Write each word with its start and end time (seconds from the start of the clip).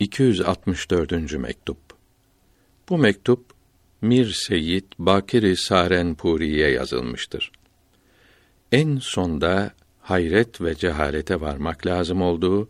264. 0.00 1.32
mektup. 1.32 1.78
Bu 2.88 2.98
mektup 2.98 3.44
Mir 4.02 4.32
Seyyid 4.32 4.84
Bakiri 4.98 5.56
Sarenpuri'ye 5.56 6.70
yazılmıştır. 6.70 7.52
En 8.72 8.98
sonda 8.98 9.70
hayret 10.00 10.60
ve 10.60 10.74
cehalete 10.74 11.40
varmak 11.40 11.86
lazım 11.86 12.22
olduğu, 12.22 12.68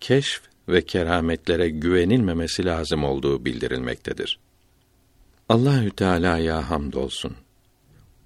keşf 0.00 0.42
ve 0.68 0.84
kerametlere 0.84 1.68
güvenilmemesi 1.68 2.64
lazım 2.64 3.04
olduğu 3.04 3.44
bildirilmektedir. 3.44 4.38
Allahü 5.48 5.90
Teala'ya 5.90 6.70
hamdolsun. 6.70 7.36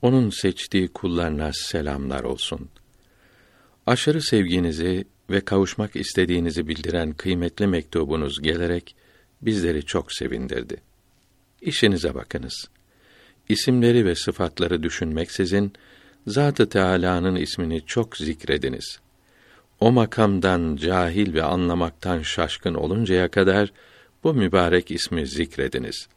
Onun 0.03 0.31
seçtiği 0.31 0.89
kullarına 0.89 1.51
selamlar 1.53 2.25
olsun. 2.25 2.69
Aşırı 3.89 4.23
sevginizi 4.23 5.05
ve 5.31 5.41
kavuşmak 5.41 5.97
istediğinizi 5.97 6.69
bildiren 6.69 7.13
kıymetli 7.13 7.67
mektubunuz 7.67 8.43
gelerek 8.43 8.97
bizleri 9.43 9.85
çok 9.85 10.13
sevindirdi. 10.13 10.77
İşinize 11.61 12.15
bakınız. 12.15 12.69
İsimleri 13.49 14.07
ve 14.07 14.15
sıfatları 14.15 14.83
düşünmeksizin 14.83 15.73
Zat-ı 16.27 16.69
Teâlâ'nın 16.69 17.37
ismini 17.37 17.87
çok 17.87 18.17
zikrediniz. 18.17 19.01
O 19.81 19.93
makamdan 19.93 20.77
cahil 20.77 21.35
ve 21.35 21.43
anlamaktan 21.43 22.23
şaşkın 22.23 22.75
oluncaya 22.75 23.29
kadar 23.29 23.73
bu 24.25 24.35
mübarek 24.35 24.91
ismi 24.91 25.27
zikrediniz. 25.27 26.09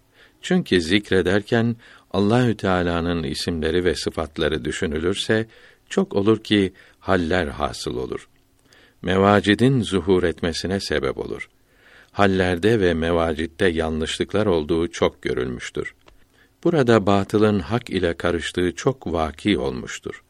Çünkü 0.41 0.81
zikrederken 0.81 1.75
Allahü 2.11 2.57
Teala'nın 2.57 3.23
isimleri 3.23 3.85
ve 3.85 3.95
sıfatları 3.95 4.65
düşünülürse 4.65 5.47
çok 5.91 6.15
olur 6.15 6.43
ki 6.43 6.73
haller 6.99 7.47
hasıl 7.47 7.97
olur 7.97 8.27
mevacidin 9.01 9.81
zuhur 9.81 10.23
etmesine 10.23 10.79
sebep 10.79 11.17
olur. 11.17 11.49
Hallerde 12.11 12.79
ve 12.79 12.93
mevacitte 12.93 13.67
yanlışlıklar 13.67 14.45
olduğu 14.45 14.91
çok 14.91 15.21
görülmüştür. 15.21 15.93
Burada 16.63 17.05
batılın 17.05 17.59
hak 17.59 17.89
ile 17.89 18.13
karıştığı 18.13 18.75
çok 18.75 19.13
vaki 19.13 19.57
olmuştur. 19.57 20.23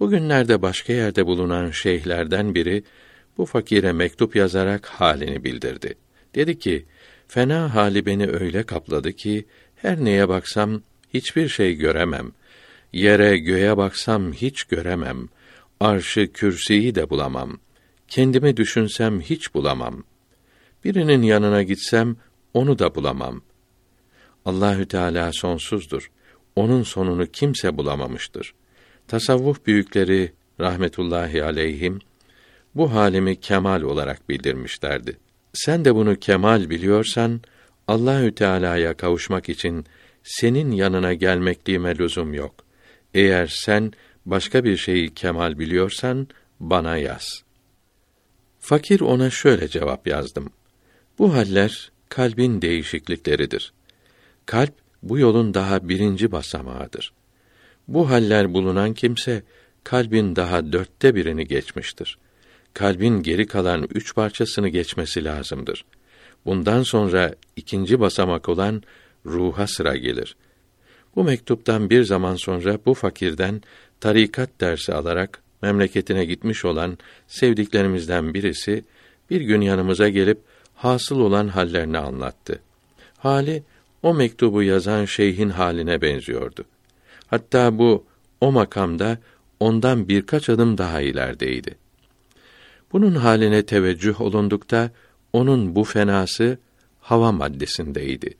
Bugünlerde 0.00 0.62
başka 0.62 0.92
yerde 0.92 1.26
bulunan 1.26 1.70
şeyhlerden 1.70 2.54
biri 2.54 2.84
bu 3.38 3.46
fakire 3.46 3.92
mektup 3.92 4.36
yazarak 4.36 4.86
halini 4.86 5.44
bildirdi. 5.44 5.94
Dedi 6.34 6.58
ki: 6.58 6.84
Fena 7.28 7.74
hali 7.74 8.06
beni 8.06 8.28
öyle 8.30 8.62
kapladı 8.62 9.12
ki 9.12 9.44
her 9.76 10.04
neye 10.04 10.28
baksam 10.28 10.82
hiçbir 11.14 11.48
şey 11.48 11.74
göremem. 11.74 12.32
Yere 12.92 13.38
göğe 13.38 13.76
baksam 13.76 14.32
hiç 14.32 14.64
göremem. 14.64 15.28
Arşı 15.80 16.32
kürsiyi 16.32 16.94
de 16.94 17.10
bulamam.'' 17.10 17.60
Kendimi 18.12 18.56
düşünsem 18.56 19.20
hiç 19.20 19.54
bulamam. 19.54 20.04
Birinin 20.84 21.22
yanına 21.22 21.62
gitsem 21.62 22.16
onu 22.54 22.78
da 22.78 22.94
bulamam. 22.94 23.42
Allahü 24.44 24.86
Teala 24.86 25.32
sonsuzdur. 25.32 26.10
Onun 26.56 26.82
sonunu 26.82 27.26
kimse 27.26 27.76
bulamamıştır. 27.76 28.54
Tasavvuf 29.08 29.66
büyükleri 29.66 30.32
rahmetullahi 30.60 31.44
aleyhim 31.44 31.98
bu 32.74 32.92
halimi 32.92 33.40
kemal 33.40 33.82
olarak 33.82 34.28
bildirmişlerdi. 34.28 35.16
Sen 35.52 35.84
de 35.84 35.94
bunu 35.94 36.16
kemal 36.16 36.70
biliyorsan 36.70 37.40
Allahü 37.88 38.34
Teala'ya 38.34 38.94
kavuşmak 38.94 39.48
için 39.48 39.84
senin 40.22 40.70
yanına 40.70 41.14
gelmekliğime 41.14 41.98
lüzum 41.98 42.34
yok. 42.34 42.61
Eğer 43.14 43.46
sen 43.46 43.92
başka 44.26 44.64
bir 44.64 44.76
şeyi 44.76 45.14
kemal 45.14 45.58
biliyorsan 45.58 46.28
bana 46.60 46.96
yaz.'' 46.96 47.52
Fakir 48.62 49.00
ona 49.00 49.30
şöyle 49.30 49.68
cevap 49.68 50.06
yazdım. 50.06 50.50
Bu 51.18 51.34
haller 51.34 51.92
kalbin 52.08 52.62
değişiklikleridir. 52.62 53.72
Kalp 54.46 54.74
bu 55.02 55.18
yolun 55.18 55.54
daha 55.54 55.88
birinci 55.88 56.32
basamağıdır. 56.32 57.12
Bu 57.88 58.10
haller 58.10 58.54
bulunan 58.54 58.94
kimse 58.94 59.42
kalbin 59.84 60.36
daha 60.36 60.72
dörtte 60.72 61.14
birini 61.14 61.46
geçmiştir. 61.46 62.18
Kalbin 62.74 63.22
geri 63.22 63.46
kalan 63.46 63.88
üç 63.94 64.14
parçasını 64.14 64.68
geçmesi 64.68 65.24
lazımdır. 65.24 65.84
Bundan 66.44 66.82
sonra 66.82 67.34
ikinci 67.56 68.00
basamak 68.00 68.48
olan 68.48 68.82
ruha 69.26 69.66
sıra 69.66 69.96
gelir. 69.96 70.36
Bu 71.16 71.24
mektuptan 71.24 71.90
bir 71.90 72.04
zaman 72.04 72.34
sonra 72.34 72.78
bu 72.86 72.94
fakirden 72.94 73.62
tarikat 74.00 74.50
dersi 74.60 74.94
alarak 74.94 75.42
memleketine 75.62 76.24
gitmiş 76.24 76.64
olan 76.64 76.98
sevdiklerimizden 77.26 78.34
birisi 78.34 78.84
bir 79.30 79.40
gün 79.40 79.60
yanımıza 79.60 80.08
gelip 80.08 80.38
hasıl 80.74 81.20
olan 81.20 81.48
hallerini 81.48 81.98
anlattı. 81.98 82.60
Hali 83.18 83.62
o 84.02 84.14
mektubu 84.14 84.62
yazan 84.62 85.04
şeyhin 85.04 85.48
haline 85.48 86.02
benziyordu. 86.02 86.64
Hatta 87.26 87.78
bu 87.78 88.04
o 88.40 88.52
makamda 88.52 89.18
ondan 89.60 90.08
birkaç 90.08 90.48
adım 90.48 90.78
daha 90.78 91.00
ilerideydi. 91.00 91.74
Bunun 92.92 93.14
haline 93.14 93.66
teveccüh 93.66 94.20
olundukta 94.20 94.90
onun 95.32 95.76
bu 95.76 95.84
fenası 95.84 96.58
hava 97.00 97.32
maddesindeydi. 97.32 98.34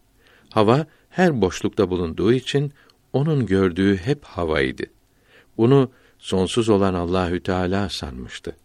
Hava 0.50 0.86
her 1.12 1.40
boşlukta 1.40 1.90
bulunduğu 1.90 2.32
için 2.32 2.72
onun 3.12 3.46
gördüğü 3.46 3.96
hep 3.96 4.24
havaydı. 4.24 4.82
Bunu 5.56 5.90
sonsuz 6.18 6.68
olan 6.68 6.94
Allahü 6.94 7.42
Teala 7.42 7.88
sanmıştı. 7.88 8.56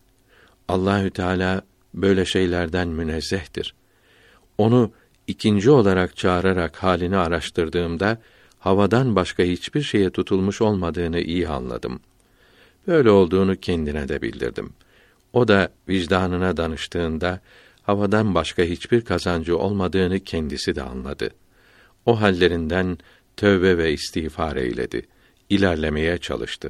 Allahü 0.67 1.09
Teala 1.09 1.61
böyle 1.93 2.25
şeylerden 2.25 2.87
münezzehtir. 2.87 3.73
Onu 4.57 4.91
ikinci 5.27 5.71
olarak 5.71 6.17
çağırarak 6.17 6.83
halini 6.83 7.17
araştırdığımda 7.17 8.21
havadan 8.59 9.15
başka 9.15 9.43
hiçbir 9.43 9.81
şeye 9.81 10.09
tutulmuş 10.09 10.61
olmadığını 10.61 11.19
iyi 11.19 11.47
anladım. 11.47 11.99
Böyle 12.87 13.09
olduğunu 13.09 13.55
kendine 13.55 14.07
de 14.07 14.21
bildirdim. 14.21 14.73
O 15.33 15.47
da 15.47 15.69
vicdanına 15.89 16.57
danıştığında 16.57 17.39
havadan 17.83 18.35
başka 18.35 18.63
hiçbir 18.63 19.01
kazancı 19.01 19.57
olmadığını 19.57 20.19
kendisi 20.19 20.75
de 20.75 20.83
anladı. 20.83 21.29
O 22.07 22.21
hallerinden 22.21 22.97
tövbe 23.37 23.77
ve 23.77 23.93
istiğfar 23.93 24.55
eyledi. 24.55 25.01
İlerlemeye 25.49 26.17
çalıştı. 26.17 26.69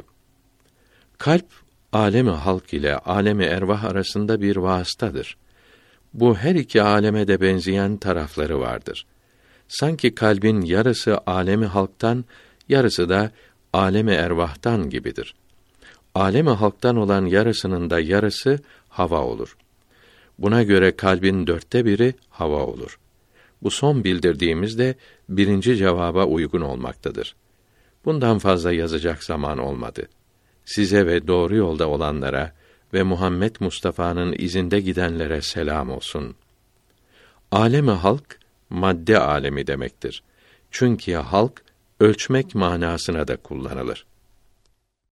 Kalp 1.18 1.46
alemi 1.94 2.30
halk 2.30 2.74
ile 2.74 2.98
alemi 2.98 3.44
ervah 3.44 3.84
arasında 3.84 4.42
bir 4.42 4.56
vasıtadır. 4.56 5.38
Bu 6.14 6.38
her 6.38 6.56
iki 6.56 6.82
aleme 6.82 7.28
de 7.28 7.42
benzeyen 7.42 7.98
tarafları 7.98 8.60
vardır. 8.60 9.06
Sanki 9.68 10.16
kalbin 10.16 10.62
yarısı 10.62 11.20
alemi 11.26 11.66
halktan, 11.66 12.26
yarısı 12.70 13.10
da 13.10 13.32
alemi 13.74 14.12
ervahtan 14.12 14.90
gibidir. 14.90 15.36
Alemi 16.16 16.50
halktan 16.50 16.96
olan 16.96 17.26
yarısının 17.26 17.90
da 17.90 18.00
yarısı 18.00 18.60
hava 18.90 19.22
olur. 19.22 19.58
Buna 20.40 20.64
göre 20.64 20.96
kalbin 20.96 21.48
dörtte 21.48 21.86
biri 21.86 22.14
hava 22.30 22.66
olur. 22.66 23.00
Bu 23.64 23.72
son 23.72 24.04
bildirdiğimiz 24.04 24.80
de 24.80 24.96
birinci 25.30 25.78
cevaba 25.78 26.26
uygun 26.26 26.62
olmaktadır. 26.62 27.36
Bundan 28.06 28.40
fazla 28.40 28.72
yazacak 28.72 29.24
zaman 29.24 29.58
olmadı.'' 29.58 30.18
size 30.68 31.06
ve 31.06 31.28
doğru 31.28 31.56
yolda 31.56 31.88
olanlara 31.90 32.54
ve 32.94 33.04
Muhammed 33.04 33.56
Mustafa'nın 33.60 34.36
izinde 34.38 34.80
gidenlere 34.80 35.42
selam 35.42 35.90
olsun. 35.90 36.36
Alemi 37.52 37.92
halk 37.92 38.40
madde 38.70 39.20
alemi 39.20 39.68
demektir. 39.68 40.24
Çünkü 40.72 41.14
halk 41.14 41.64
ölçmek 42.00 42.56
manasına 42.56 43.28
da 43.28 43.38
kullanılır. 43.38 44.06